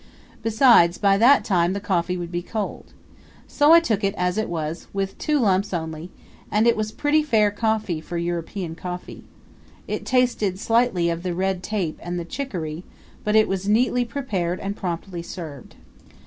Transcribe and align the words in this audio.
Besides, 0.41 0.97
by 0.97 1.15
that 1.19 1.45
time 1.45 1.73
the 1.73 1.79
coffee 1.79 2.17
would 2.17 2.31
be 2.31 2.41
cold. 2.41 2.91
So 3.45 3.71
I 3.71 3.79
took 3.79 4.03
it 4.03 4.15
as 4.17 4.35
it 4.35 4.49
was 4.49 4.87
with 4.93 5.15
two 5.19 5.37
lumps 5.37 5.75
only 5.75 6.09
and 6.51 6.65
it 6.65 6.75
was 6.75 6.91
pretty 6.91 7.21
fair 7.21 7.51
coffee 7.51 8.01
for 8.01 8.17
European 8.17 8.73
coffee. 8.73 9.25
It 9.87 10.03
tasted 10.03 10.57
slightly 10.59 11.11
of 11.11 11.21
the 11.21 11.35
red 11.35 11.61
tape 11.61 11.99
and 12.01 12.17
the 12.17 12.25
chicory, 12.25 12.83
but 13.23 13.35
it 13.35 13.47
was 13.47 13.69
neatly 13.69 14.03
prepared 14.03 14.59
and 14.59 14.75
promptly 14.75 15.21
served. 15.21 15.75